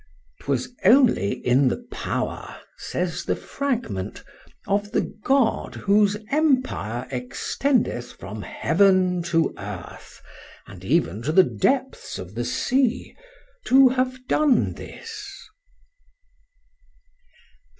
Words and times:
'Twas 0.39 0.69
only 0.83 1.31
in 1.45 1.67
the 1.67 1.85
power, 1.91 2.59
says 2.75 3.23
the 3.23 3.35
Fragment, 3.35 4.23
of 4.65 4.93
the 4.93 5.13
God 5.23 5.75
whose 5.75 6.17
empire 6.31 7.05
extendeth 7.11 8.13
from 8.13 8.41
heaven 8.41 9.21
to 9.21 9.53
earth, 9.59 10.19
and 10.65 10.83
even 10.83 11.21
to 11.21 11.31
the 11.31 11.43
depths 11.43 12.17
of 12.17 12.33
the 12.33 12.45
sea, 12.45 13.15
to 13.65 13.89
have 13.89 14.25
done 14.25 14.73
this. 14.73 15.47